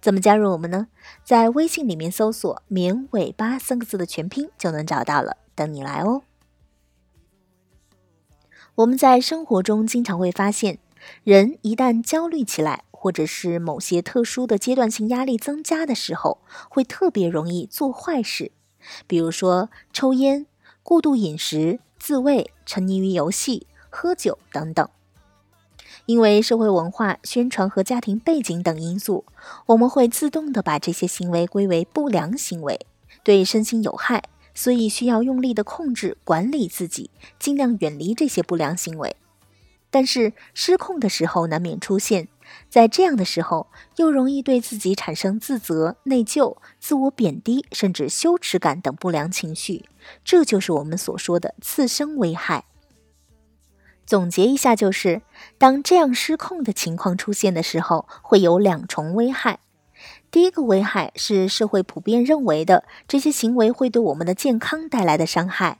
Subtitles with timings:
[0.00, 0.88] 怎么加入我们呢？
[1.24, 6.22] 在微信里面搜索“绵尾巴”三个字的全拼就能找到了，等你来哦。
[8.76, 10.78] 我们在生活中经常会发现，
[11.24, 16.38] 人一旦焦虑起来，或者是某些特殊的阶段性压力增加的时候，
[16.68, 18.52] 会特别容易做坏事，
[19.06, 20.46] 比如说抽烟、
[20.82, 24.88] 过度饮食、自慰、沉溺于游戏、喝酒等等。
[26.10, 29.24] 因为社会文化、宣传和家庭背景等因素，
[29.66, 32.84] 我们会自动的把这些行为归为不良行为，
[33.22, 39.14] 对身心有害，所以需要用力的控制、管理自己，尽量远离这些不良行为。
[39.88, 42.26] 但是失控的时候难免出现，
[42.68, 49.84] 在这样的时候，又容易对自己产生自责、内疚、自我贬低，甚至羞耻感等不良情绪，
[50.24, 52.64] 这就是我们所说的次生危害。
[54.10, 55.22] 总结一下，就是
[55.56, 59.60] 当这样失控的情况出现的时候，会有两重危害。
[60.32, 65.78] 第一个危害是社会普遍认为的这些行为会对我们的健康带来的伤害。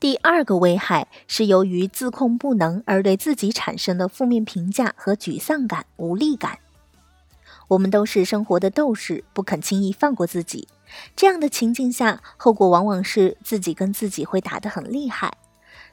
[0.00, 6.60] 第二个危害是由于自控不能而对自己产生的负面评价和沮丧感、无力感。
[7.68, 10.66] 我们都是生活的斗士，不肯轻易放过自己。
[11.14, 15.34] 这样的情境下，后果往往是自己跟自己会打得很厉害。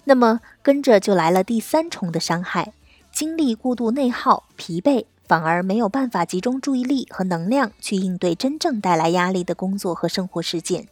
[0.09, 2.73] 那么跟着就来了第三重的伤害，
[3.11, 10.87] 精力过度内耗、疲惫，反而没有办法集中注意力和能量去应对真正带来压力的工作和生活事件。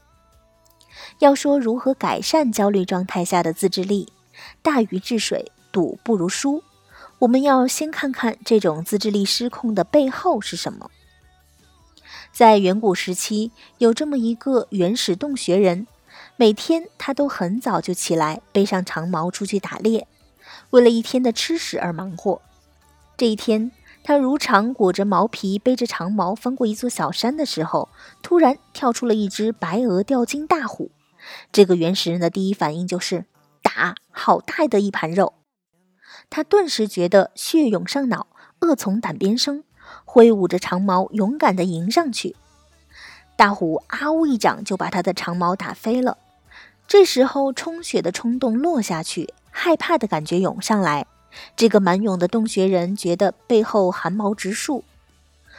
[1.17, 4.13] 要说如何改善焦虑状态下的自制力，
[4.61, 6.61] 大禹治水，堵不如疏。
[7.17, 10.91] 我们要先看看这种自制力失控的背后是什么。
[12.31, 15.87] 在远古时期，有这么一个原始洞穴人。
[16.39, 20.07] 每天他都很早就起来，背上长矛出去打猎，
[20.69, 22.39] 为了一天的吃食而忙活。
[23.17, 23.71] 这一天，
[24.03, 27.89] 他如常裹着毛皮，背着长矛翻过一座小山的时候，
[28.21, 30.91] 突然跳出了一只白额吊睛大虎。
[31.51, 33.25] 这个原始人的第一反应就是
[33.63, 35.33] 打，好大的一盘肉！
[36.29, 38.27] 他顿时觉得血涌上脑，
[38.59, 39.63] 恶从胆边生，
[40.05, 42.35] 挥舞着长矛，勇敢地迎上去。
[43.35, 46.19] 大虎啊呜一掌就把他的长矛打飞了。
[46.87, 51.05] 这时候，充血的冲动落下去，害怕的感觉涌上来。
[51.57, 54.85] 这个蛮勇的洞穴人觉得背后汗毛直竖，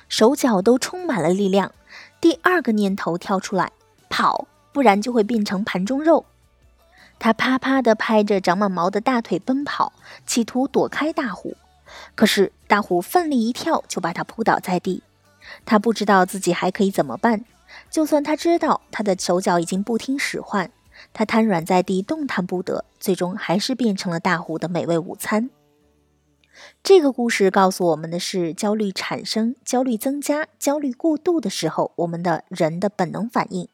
[0.09, 1.73] 手脚都充满了力量。
[2.19, 3.71] 第二个念头跳出来，
[4.09, 6.25] 跑，不然就会变成盘中肉。
[7.19, 9.93] 他啪啪地拍着长满毛的大腿奔跑，
[10.25, 11.57] 企图躲开大虎。
[12.15, 15.03] 可是大虎奋力一跳，就把他扑倒在地。
[15.67, 17.45] 他不知道自己还可以怎么办。
[17.91, 20.71] 就算他知道他的手脚已经不听使唤。
[21.13, 25.51] 他瘫软在地，动弹不得，最终还是变成了大虎的美味午餐。
[26.83, 33.69] 这个故事告诉我们的是：焦虑产生、焦虑增加、焦虑过度的时候，我们的人的本能反应，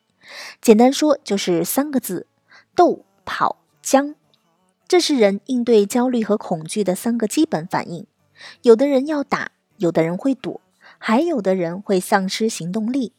[0.60, 2.26] 简单说就是三个字：
[2.74, 4.14] 斗、跑、僵。
[4.86, 8.06] 这是人应对焦虑和恐惧的三个基本反应。
[8.62, 10.60] 有的人要打，有的人会躲，
[10.98, 13.12] 还有的人会丧失行动力。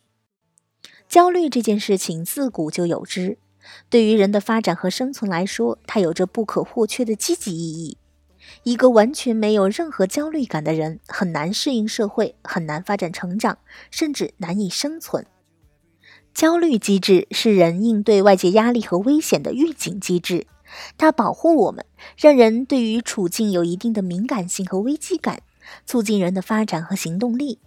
[1.09, 3.40] 焦虑这件事情自古就有之。
[3.90, 7.98] 对于人的发展和生存来说，它有着不可或缺的积极意义。
[8.64, 13.58] 一个完全没有任何焦虑感的人，很难适应社会，很难发展成长，
[13.90, 15.26] 甚至难以生存。
[16.34, 20.46] 焦虑机制是人应对外界压力和危险的预警机制，
[20.97, 21.85] 它保护我们，
[22.18, 25.41] 让人对于处境有一定的敏感性和危机感，
[25.85, 27.59] 促进人的发展和行动力。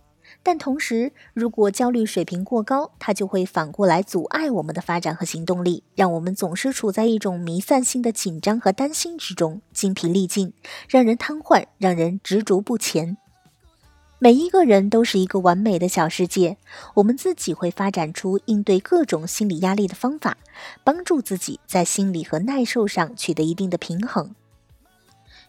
[0.48, 10.54] 但同时，如果焦虑水平过高，它就会反过来阻碍我们的发展和行动力，让我们总是处在一种弥散性的紧张和担心之中，精疲力尽，
[10.88, 13.18] 让人瘫痪，让人执着不前。
[14.18, 16.56] 每一个人都是一个完美的小世界，
[16.94, 20.38] 我们自己会发展出应对各种心理压力的方法，
[20.82, 24.34] 帮助自己在心理和耐受上取得一定的平衡。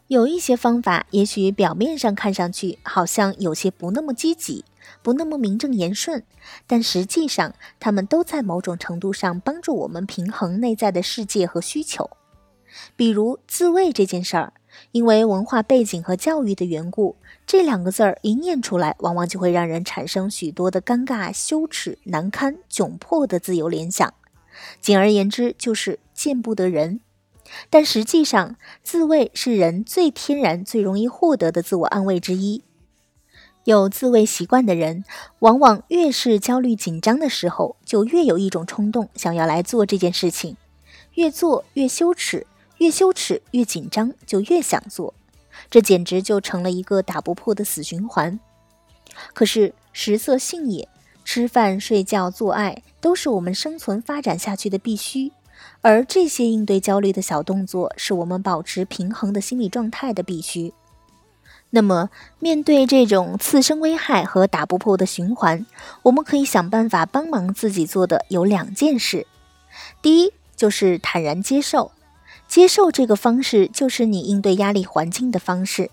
[0.07, 4.65] 有一些方法，也许表面上看上去好像有些不那么积极。
[5.01, 6.23] 不那么名正言顺，
[6.67, 12.09] 但实际上，他们都在某种程度上帮助我们平衡内在的世界和需求。
[12.95, 14.53] 比如自慰这件事儿，
[14.91, 17.15] 因为文化背景和教育的缘故，
[17.47, 24.13] 这两个字儿一念出来，往往就会让人产生许多的尴尬、羞耻、难堪、窘迫的自由联想。
[24.79, 27.01] 简而言之，就是见不得人。
[27.71, 32.63] 但实际上，自慰是人最天然、最容易获得的自我安慰之一。
[33.63, 35.03] 有自慰习惯的人，
[35.39, 40.57] 往往越是焦虑紧张的时候，就越有一种冲动想要来做这件事情，
[41.15, 42.45] 越做越羞耻。
[42.79, 45.13] 越羞耻越紧张，就越想做，
[45.69, 48.39] 这简直就成了一个打不破的死循环。
[49.33, 50.87] 可是食色性也，
[51.25, 55.33] 吃饭、睡觉、做爱都是我们生存发展下去的必须，
[55.81, 60.73] 而这些应对焦虑的小动作，是我们保持平衡的心理状态的必须。
[61.71, 65.65] 那么，面对这种次生危害和打不破的循环，
[66.03, 69.27] 我们可以想办法帮忙自己做的有两件事：
[70.01, 71.91] 第一，就是坦然接受。
[72.47, 75.91] 接受这个方式就是你应对压力环境的方式。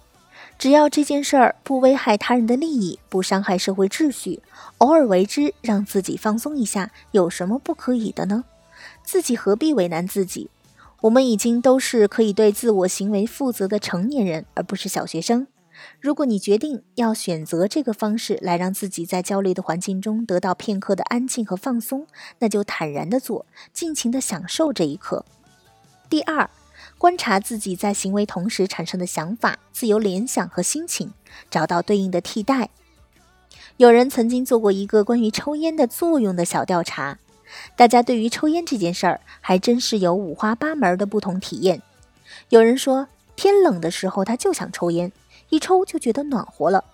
[0.58, 4.40] 只要这件事儿不危害他人的利益，不伤害社会秩序，
[4.78, 8.44] 偶尔为之，让自己放松一下，有什么不可以的呢？
[9.05, 10.49] 自己何必为难自己？
[11.02, 15.46] 我们已经都是可以对自我行为负责的成年人，而不是小学生。
[16.00, 22.06] 如果你决定要选择这个方式来让自己在焦虑的环境中得到片刻的安静和放松，
[22.38, 25.25] 那就坦然的做，尽情的享受这一刻。
[26.08, 26.49] 第二，
[26.99, 31.12] 观察自己在行为同时产生的想法、自由联想和心情，
[31.50, 32.70] 找到对应的替代。
[33.76, 37.19] 有人曾经做过一个关于抽烟的作用的小调查，
[37.76, 41.82] 大家对于抽烟这件事儿还真是有五花八门的不同体验。
[42.49, 45.12] 有人说天冷的时候他就想抽烟，
[45.48, 46.84] 一抽就觉得暖和了；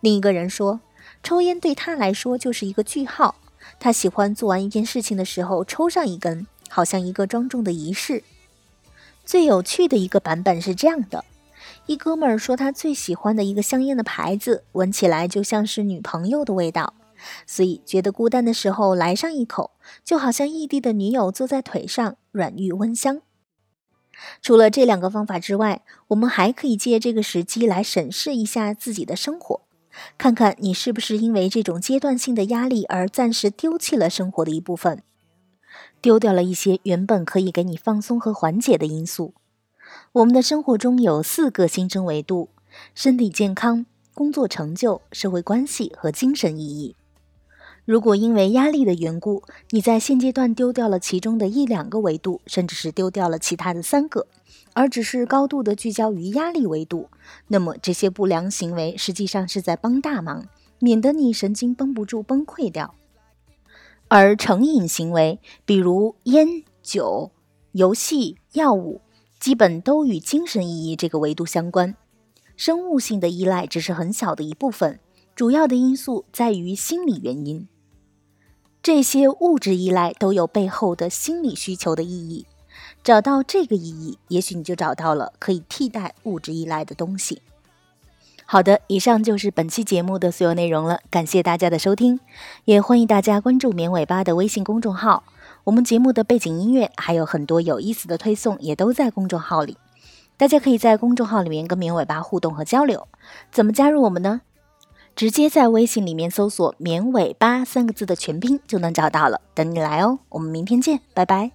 [0.00, 0.80] 另一个人说
[1.22, 3.36] 抽烟对他来说就是一个句号，
[3.78, 8.24] 他喜欢做完一件事情的时候抽上一根，好像一个庄重的仪式。
[9.24, 11.24] 最有趣的一个版本是这样的：
[11.86, 16.94] 一哥们儿说他最喜欢的一个香烟的牌子，闻起来就像是女朋友的味道，
[17.46, 19.70] 所以觉得孤单的时候来上一口，
[20.04, 23.22] 就好像异地的女友坐在腿上，软玉温香。
[24.40, 29.62] 除了这两个方法之外，我们还可以借这个时机来审视一下自己的生活，
[30.16, 35.02] 看看你是不是因为这种阶段性的压力而暂时丢弃了生活的一部分。
[36.00, 39.34] 丢掉了一些原本可以给你放松和缓解的因素。
[40.12, 42.48] 我们的生活中有四个新生维度：
[42.94, 46.96] 身体健康、工作成就、社会关系和精神意义。
[47.84, 54.28] 如果因为压力的缘故，你在现阶段丢掉了其中的一两个维度，甚至是丢掉了其他的三个，
[54.72, 57.08] 而只是高度的聚焦于压力维度，
[57.48, 60.46] 那么这些不良行为实际上是在帮大忙，
[60.78, 62.94] 免得你神经绷不住崩溃掉。
[64.06, 67.32] 而成瘾行为，比如烟酒、
[67.72, 69.00] 游戏、药物，
[69.40, 71.96] 基本都与精神意义这个维度相关。
[72.56, 75.00] 生物性的依赖只是很小的一部分，
[75.34, 77.66] 主要的因素在于心理原因。
[78.82, 82.46] 这些物质依赖都有背后的心理需求的意义，
[83.04, 87.42] 找到这个意义，也许你就找到了可以替代物质依赖的东西。
[88.44, 90.98] 好的，以上就是本期节目的所有内容了。
[91.08, 92.18] 感谢大家的收听，
[92.64, 95.22] 也欢迎大家关注“棉尾巴”的微信公众号。
[95.62, 99.76] 我们节目的背景音乐还有很多有意思的推送，也都在公众号里。
[100.36, 103.06] 大家可以在公众号里面跟棉尾巴互动和交流。
[103.52, 104.40] 怎么加入我们呢？
[105.14, 109.40] 直接在微信里面搜索“棉尾巴”三个字的全拼就能找到了。
[109.54, 111.50] 等你来哦，我们明天见，拜拜。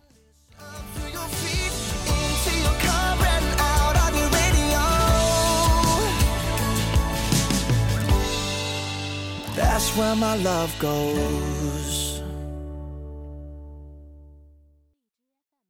[9.55, 11.87] That's where my love goes.